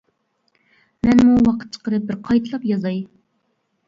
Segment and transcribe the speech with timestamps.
[1.07, 2.99] مەنمۇ ۋاقىت چىقىرىپ بىر قايتىلاپ يازاي.